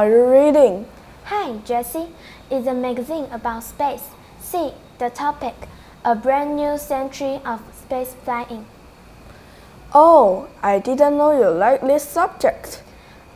[0.00, 0.86] are you reading?
[1.24, 2.08] Hi, Jessie.
[2.50, 4.08] It's a magazine about space.
[4.40, 5.54] See, the topic
[6.06, 8.64] A brand new century of space flying.
[9.92, 12.82] Oh, I didn't know you liked this subject.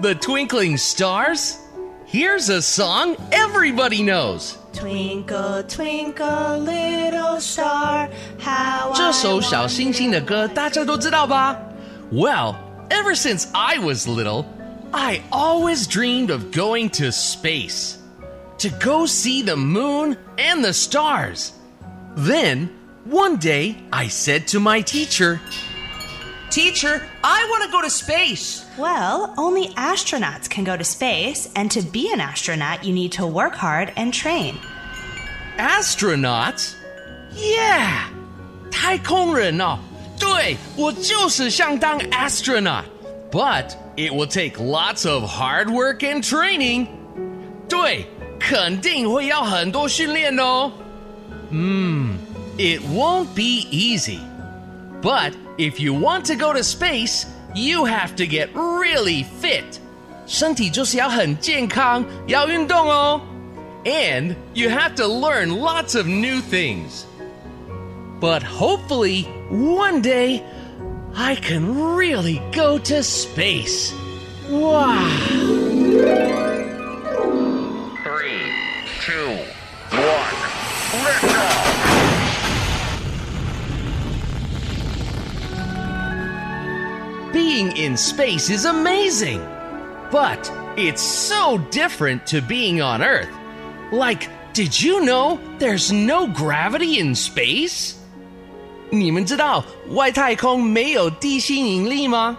[0.00, 1.58] The twinkling stars?
[2.06, 4.58] Here's a song everybody knows.
[4.72, 8.08] Twinkle, twinkle, little star,
[8.38, 11.56] how 这首小星星的歌大家都知道吧?
[12.12, 12.56] Well,
[12.90, 14.44] ever since I was little,
[14.92, 17.96] I always dreamed of going to space.
[18.58, 21.52] To go see the moon and the stars.
[22.16, 22.70] Then,
[23.04, 25.40] one day, I said to my teacher,
[26.50, 28.64] Teacher, I want to go to space.
[28.78, 33.26] Well, only astronauts can go to space, and to be an astronaut, you need to
[33.26, 34.58] work hard and train.
[35.58, 36.74] Astronauts?
[37.32, 38.08] Yeah!
[38.70, 39.78] 太空人哦，
[40.18, 42.84] 对，我就是想当 astronaut.
[43.30, 46.86] But it will take lots of hard work and training.
[47.68, 48.06] 对，
[48.38, 50.70] 肯定会要很多训练哦。
[51.50, 52.16] Hmm,
[52.56, 54.20] it won't be easy.
[55.02, 59.80] But if you want to go to space, you have to get really fit.
[60.26, 63.20] 身体就是要很健康，要运动哦。
[63.84, 67.04] And you have to learn lots of new things.
[68.20, 70.42] But hopefully, one day,
[71.14, 73.92] I can really go to space.
[74.50, 76.29] Wow!
[87.50, 89.40] Being in space is amazing.
[90.10, 93.28] But it's so different to being on Earth.
[93.92, 97.94] Like, did you know there's no gravity in space?
[98.90, 102.38] 你们知道外太空没有地心引力吗?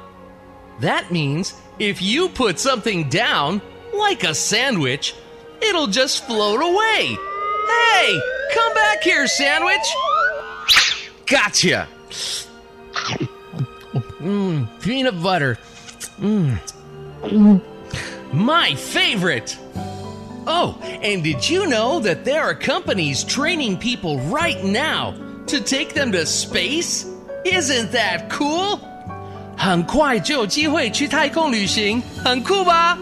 [0.81, 3.61] That means if you put something down,
[3.93, 5.13] like a sandwich,
[5.61, 7.17] it'll just float away.
[7.67, 8.19] Hey,
[8.53, 9.85] come back here, sandwich!
[11.25, 11.87] Gotcha!
[14.21, 15.57] Mmm, peanut butter.
[16.21, 16.57] Mmm.
[18.31, 19.57] My favorite!
[20.45, 25.13] Oh, and did you know that there are companies training people right now
[25.47, 27.05] to take them to space?
[27.43, 28.79] Isn't that cool?
[29.57, 32.97] 很快就有机会去太空旅行，很酷吧？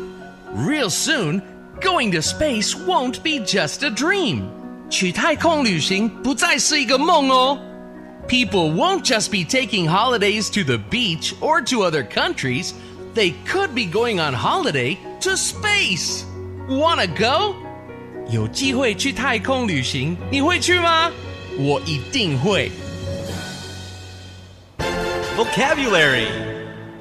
[0.56, 1.42] Real soon,
[1.82, 4.44] going to space won't be just a dream.
[4.90, 7.60] 去太空旅行不再是一个梦哦。
[8.30, 12.74] People won't just be taking holidays to the beach or to other countries.
[13.14, 16.24] They could be going on holiday to space.
[16.68, 17.56] Wanna go?
[18.30, 21.12] 有机会去太空旅行，你会去吗？
[21.58, 22.72] 我一定会。
[25.38, 26.28] Vocabulary.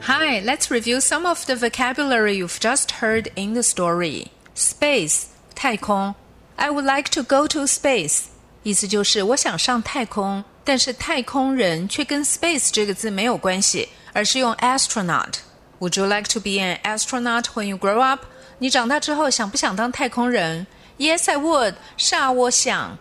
[0.03, 4.27] Hi, let's review some of the vocabulary you've just heard in the story.
[4.55, 5.25] Space
[5.55, 6.15] 太空，
[6.57, 8.25] I would like to go to space，
[8.63, 18.23] 意思就是我想上太空， 但是太空人却跟 space 这个字没有关系，而是用 astronaut。Would you like to be an astronaut when you grow up？
[18.59, 20.67] 你长大之后想不想当太空人？
[20.99, 21.75] Yes, I would.
[21.97, 22.99] 是啊，我想。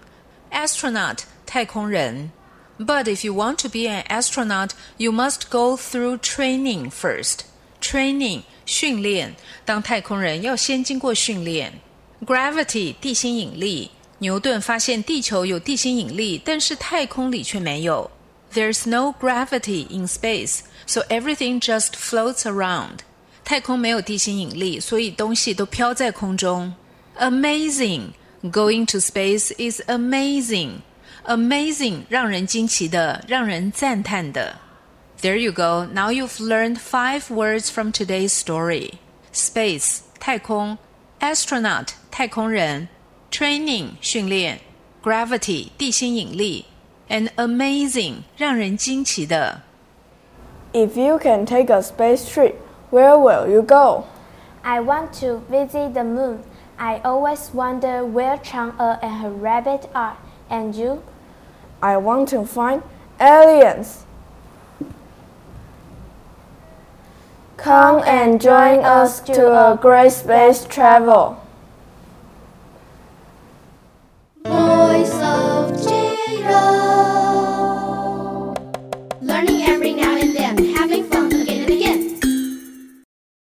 [0.52, 2.32] Astronaut 太空人。
[2.80, 7.42] But if you want to be an astronaut, you must go through training first.
[7.80, 11.80] Training 训练，当太空人要先经过训练。
[12.26, 18.10] Gravity 地心引力， 牛顿发现地球有地心引力，但是太空里却没有。
[18.54, 23.00] There's no gravity in space, so everything just floats around.
[23.44, 26.74] 太空没有地心引力，所以东西都飘在空中。
[27.20, 28.12] Amazing,
[28.44, 30.82] going to space is amazing.
[31.26, 34.60] Amazing 让人惊奇的，让人赞叹的。
[35.22, 35.86] There you go.
[35.94, 38.96] Now you've learned five words from today's story.
[39.34, 40.78] Space 太空，
[41.20, 42.88] astronaut 太空人
[43.38, 44.60] ，training 训练，
[45.04, 46.66] gravity 地心引力，
[47.10, 49.62] and amazing 让人惊奇的。
[50.74, 52.56] If you can take a space trip,
[52.92, 54.06] where will you go?
[54.64, 56.40] I want to visit the moon.
[56.78, 60.16] I always wonder where Chang'e and her rabbit are.
[60.50, 61.04] And you?
[61.82, 62.82] I want to find
[63.20, 64.06] aliens.
[67.58, 71.38] Come and join us to a great space travel.